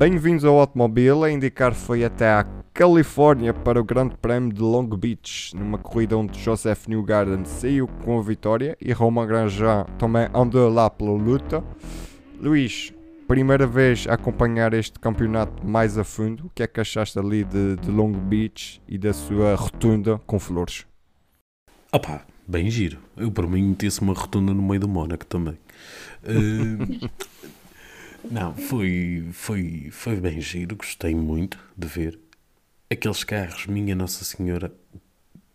[0.00, 1.24] Bem-vindos ao Automóvel.
[1.24, 2.42] A indicar foi até à
[2.72, 8.18] Califórnia para o Grande Prémio de Long Beach, numa corrida onde Joseph Newgarden saiu com
[8.18, 11.62] a vitória e Romain Grosjean também andou lá pela luta.
[12.40, 12.94] Luís,
[13.28, 17.44] primeira vez a acompanhar este campeonato mais a fundo, o que é que achaste ali
[17.44, 20.86] de, de Long Beach e da sua rotunda com flores?
[21.92, 22.96] Opa, bem giro.
[23.18, 25.58] Eu por mim metesse uma rotunda no meio do Mónaco também.
[26.24, 27.10] Uh,
[28.28, 32.18] não, foi, foi, foi bem giro, gostei muito de ver.
[32.90, 34.72] Aqueles carros, minha Nossa Senhora,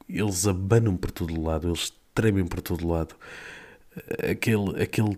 [0.08, 3.16] eles abanam por todo lado, eles tremem por todo lado.
[4.32, 5.18] Aquele, aquele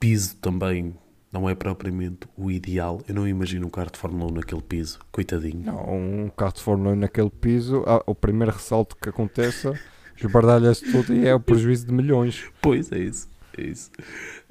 [0.00, 0.94] piso também
[1.30, 3.00] não é propriamente o ideal.
[3.08, 5.64] Eu não imagino um carro de Fórmula 1 naquele piso, coitadinho.
[5.64, 9.78] Não, um carro de Fórmula 1 naquele piso, ah, o primeiro ressalto que aconteça,
[10.20, 12.44] esbardalha-se tudo e é o prejuízo de milhões.
[12.60, 13.90] Pois é isso, é isso.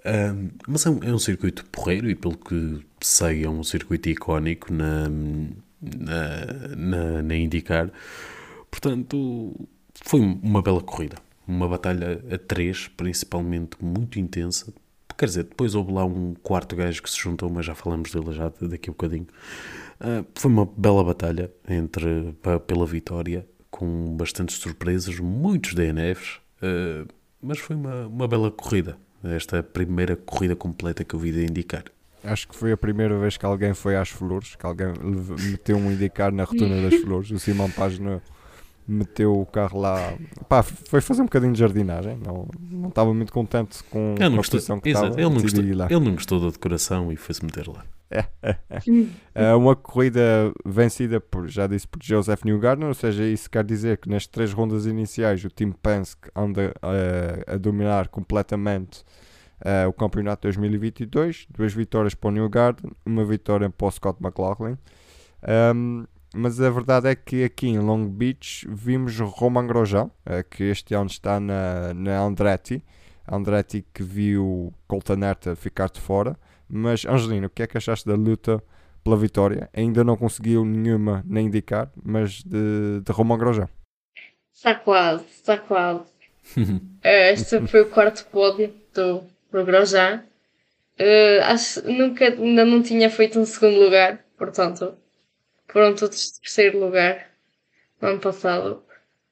[0.06, 4.10] Um, mas é um, é um, circuito porreiro e, pelo que sei, é um circuito
[4.10, 5.10] icónico na,
[5.82, 7.92] na, na, na IndyCar.
[8.70, 9.54] Portanto,
[10.04, 11.18] foi uma bela corrida.
[11.48, 14.74] Uma batalha a três, principalmente muito intensa.
[15.18, 18.32] Quer dizer, depois houve lá um quarto gajo que se juntou, mas já falamos dele
[18.32, 19.28] já daqui a um bocadinho.
[20.00, 22.34] Uh, foi uma bela batalha entre,
[22.66, 27.08] pela vitória, com bastantes surpresas, muitos DNFs, uh,
[27.42, 31.84] mas foi uma, uma bela corrida esta primeira corrida completa que eu vi de indicar.
[32.24, 34.94] Acho que foi a primeira vez que alguém foi às flores, que alguém
[35.50, 37.32] meteu um indicar na rotunda das flores.
[37.32, 38.22] O Simão Página
[38.88, 40.14] meteu o carro lá.
[40.48, 42.20] Pá, foi fazer um bocadinho de jardinagem.
[42.24, 45.20] Não, não estava muito contente com a posição que estava.
[45.20, 47.84] Ele não, gostou, ele não gostou da decoração e foi-se meter lá.
[49.34, 53.98] É, uma corrida vencida por, já disse, por Joseph Newgarden, ou seja, isso quer dizer
[53.98, 59.06] que nas três rondas iniciais o time Penske anda uh, a dominar completamente
[59.62, 64.78] uh, o campeonato 2022, duas vitórias para o Newgarden, uma vitória para o Scott McLaughlin.
[65.74, 70.66] Um, mas a verdade é que aqui em Long Beach vimos Roman Grosjean, uh, que
[70.66, 72.84] este ano está na, na Andretti,
[73.32, 76.38] Andretti que viu Colton Herta ficar de fora.
[76.74, 78.64] Mas, Angelina, o que é que achaste da luta
[79.04, 79.70] pela vitória?
[79.74, 83.68] Ainda não conseguiu nenhuma nem indicar, mas de, de Romain Grosjean.
[84.54, 86.06] Está quase, está quase.
[87.04, 90.24] Eh, este foi o quarto pódio do, do Grosjean.
[91.00, 94.96] Uh, acho nunca ainda não tinha feito um segundo lugar, portanto,
[95.68, 97.32] foram todos de terceiro lugar
[98.00, 98.84] no ano passado.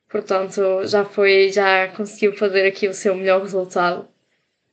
[0.10, 4.08] Portanto, já foi, já conseguiu fazer aqui o seu melhor resultado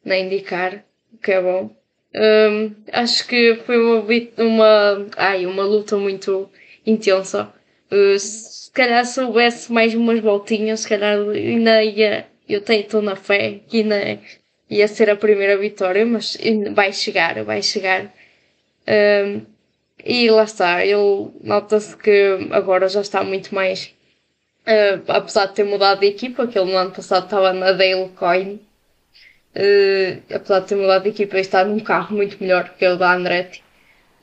[0.02, 0.82] na indicar,
[1.12, 1.76] o que é bom.
[2.16, 4.02] Um, acho que foi uma,
[4.38, 6.48] uma, ai, uma luta muito
[6.86, 7.52] intensa.
[7.92, 13.60] Uh, se calhar soubesse mais umas voltinhas, se calhar ainda ia, eu estou na fé
[13.68, 14.18] que ainda
[14.70, 16.38] ia ser a primeira vitória, mas
[16.72, 18.12] vai chegar, vai chegar.
[18.88, 19.42] Um,
[20.04, 23.94] e lá está, ele nota-se que agora já está muito mais,
[24.66, 28.08] uh, apesar de ter mudado de equipa, que ele no ano passado estava na Dale
[28.16, 28.60] Coin,
[29.56, 32.96] Uh, apesar de ter mudado de equipa e estar num carro muito melhor que o
[32.96, 33.64] da Andretti.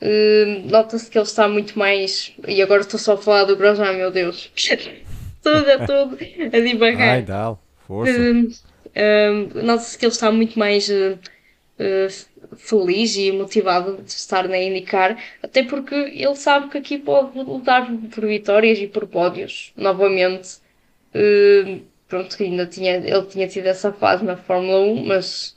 [0.00, 2.32] Uh, Nota-se que ele está muito mais.
[2.46, 4.52] E agora estou só a falar do Grosjean, meu Deus.
[5.42, 6.16] tudo, é tudo
[6.52, 7.08] a divagar.
[7.08, 8.12] Ai, dá, força.
[8.16, 10.88] Uh, Nota-se que ele está muito mais
[12.56, 17.90] feliz e motivado de estar na IndyCar, até porque ele sabe que aqui pode lutar
[18.14, 20.58] por vitórias e por pódios novamente.
[21.12, 21.82] Uh,
[22.14, 25.56] pronto, ainda tinha, ele tinha tido essa fase na Fórmula 1, mas,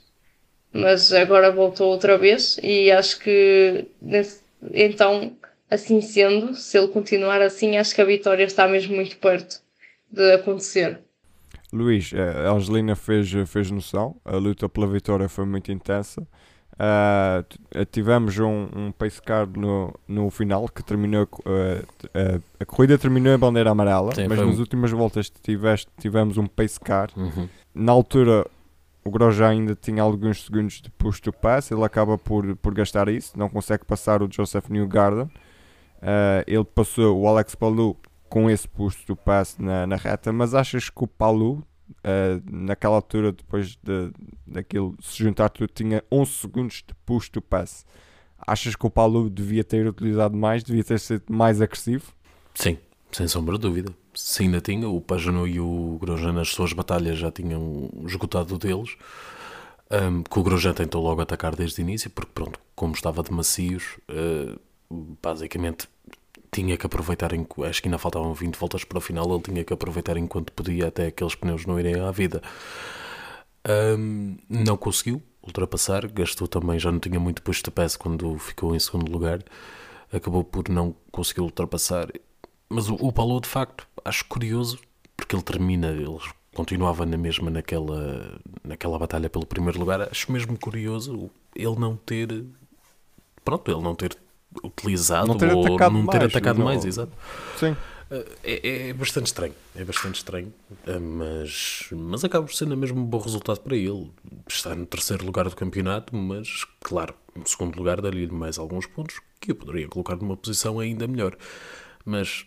[0.72, 4.42] mas agora voltou outra vez e acho que nesse,
[4.74, 5.36] então,
[5.70, 9.60] assim sendo, se ele continuar assim, acho que a vitória está mesmo muito perto
[10.10, 10.98] de acontecer.
[11.72, 16.26] Luís, a Angelina fez, fez noção, a luta pela vitória foi muito intensa.
[16.78, 22.96] Uh, tivemos um, um pace car no, no final que terminou uh, uh, a corrida
[22.96, 27.10] terminou em bandeira amarela, Sim, mas nas últimas voltas tiveste, tivemos um pace car.
[27.16, 27.48] Uhum.
[27.74, 28.46] Na altura
[29.04, 33.08] o Grosjean ainda tinha alguns segundos de push to pass, ele acaba por, por gastar
[33.08, 35.28] isso, não consegue passar o Joseph Newgarden.
[36.46, 37.96] ele passou o Alex Palou
[38.28, 41.64] com esse push to pass na, na reta, mas achas que o Palou
[42.04, 44.10] Uh, naquela altura, depois de,
[44.46, 47.84] daquilo se juntar tudo, tinha 11 segundos de push to pass.
[48.46, 52.12] Achas que o Paulo devia ter utilizado mais, devia ter sido mais agressivo?
[52.54, 52.78] Sim,
[53.10, 53.92] sem sombra de dúvida.
[54.14, 58.96] Se ainda tinha, o Pajano e o Grosjean nas suas batalhas já tinham esgotado deles.
[59.90, 63.32] Um, que o Grosjean tentou logo atacar desde o início, porque pronto, como estava de
[63.32, 64.60] macios, uh,
[65.22, 65.88] basicamente
[66.50, 69.72] tinha que aproveitar, acho que ainda faltavam 20 voltas para o final, ele tinha que
[69.72, 72.42] aproveitar enquanto podia até aqueles pneus não irem à vida.
[73.68, 78.74] Um, não conseguiu ultrapassar, gastou também, já não tinha muito push to pass quando ficou
[78.74, 79.42] em segundo lugar.
[80.12, 82.08] acabou por não conseguir ultrapassar.
[82.68, 84.78] Mas o, o Paulo, de facto, acho curioso,
[85.16, 86.18] porque ele termina, ele
[86.54, 90.02] continuava na mesma naquela, naquela batalha pelo primeiro lugar.
[90.02, 92.44] Acho mesmo curioso ele não ter.
[93.44, 94.16] Pronto, ele não ter
[94.62, 96.64] utilizado Não ter ou atacado não ter mais, atacado não.
[96.64, 97.12] mais, exato.
[97.58, 97.76] Sim.
[98.42, 100.52] É, é bastante estranho, é bastante estranho,
[100.86, 104.10] eh, mas, mas acaba por ser mesmo um bom resultado para ele.
[104.48, 109.20] Está no terceiro lugar do campeonato, mas claro, no segundo lugar daria-lhe mais alguns pontos
[109.38, 111.36] que eu poderia colocar numa posição ainda melhor.
[112.02, 112.46] Mas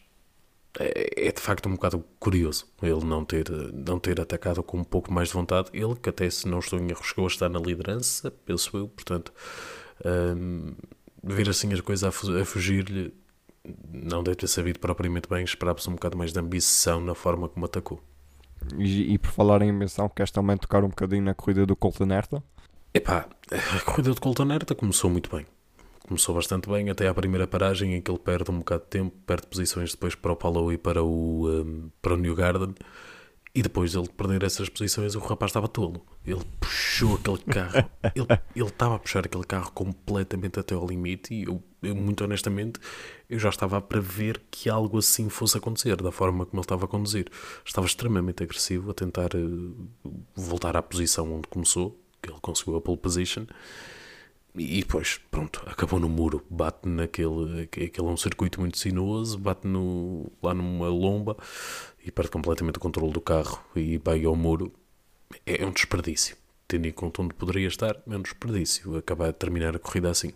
[0.79, 4.83] é, é de facto um bocado curioso ele não ter, não ter atacado com um
[4.83, 5.69] pouco mais de vontade.
[5.73, 8.87] Ele que até se não estou em erro chegou a estar na liderança, penso eu,
[8.87, 9.31] portanto,
[10.03, 10.73] hum,
[11.23, 13.13] ver assim as coisas a, fu- a fugir-lhe
[13.93, 17.65] não deve ter sabido propriamente bem, esperava-se um bocado mais de ambição na forma como
[17.65, 18.01] atacou.
[18.77, 22.11] E, e por falar em ambição, queres também tocar um bocadinho na corrida do Colton
[22.11, 22.43] Herta?
[22.93, 25.45] Epá, a corrida de Colton Herta começou muito bem.
[26.07, 29.15] Começou bastante bem, até à primeira paragem em que ele perde um bocado de tempo,
[29.25, 32.75] perde posições depois para o Palou e para o, um, para o New Garden.
[33.53, 36.05] E depois de ele perder essas posições, o rapaz estava tolo.
[36.25, 41.33] Ele puxou aquele carro, ele, ele estava a puxar aquele carro completamente até ao limite.
[41.33, 42.79] E eu, eu, muito honestamente,
[43.29, 46.85] eu já estava a prever que algo assim fosse acontecer, da forma como ele estava
[46.85, 47.27] a conduzir.
[47.65, 52.81] Estava extremamente agressivo a tentar eh, voltar à posição onde começou, que ele conseguiu a
[52.81, 53.45] pole position.
[54.55, 57.63] E depois, pronto, acabou no muro, bate naquele.
[57.63, 61.37] Aquele é um circuito muito sinuoso, bate no, lá numa lomba
[62.03, 64.73] e perde completamente o controle do carro e vai ao muro.
[65.45, 66.35] É, é um desperdício.
[66.67, 70.33] Tendo em conta onde poderia estar, é um desperdício acabar de terminar a corrida assim.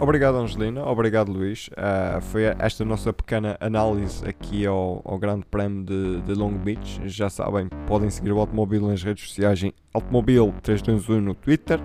[0.00, 0.84] Obrigado, Angelina.
[0.84, 1.68] Obrigado, Luís.
[1.76, 7.00] Ah, foi esta nossa pequena análise aqui ao, ao Grande Prémio de, de Long Beach.
[7.06, 11.80] Já sabem, podem seguir o Automóvel nas redes sociais em Automobil321 no Twitter,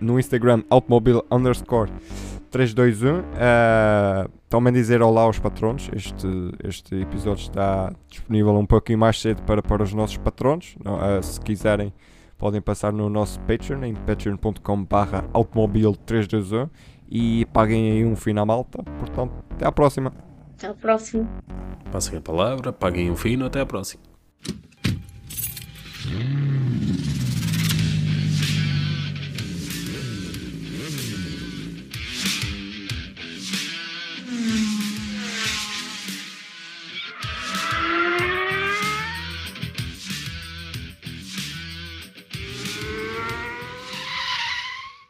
[0.00, 1.90] no Instagram Automobil underscore
[2.52, 3.24] 321.
[3.34, 5.90] Ah, também dizer olá aos patronos.
[5.96, 6.28] Este,
[6.62, 10.76] este episódio está disponível um pouquinho mais cedo para, para os nossos patronos.
[10.84, 11.92] Ah, se quiserem,
[12.38, 16.70] podem passar no nosso Patreon em patreon.com/barra Automobil321
[17.14, 18.82] e paguem aí um fim na malta.
[18.82, 20.14] Portanto, até à próxima.
[20.56, 21.28] Até a próxima.
[21.92, 24.02] Passem a palavra, paguem um fino, até à próxima.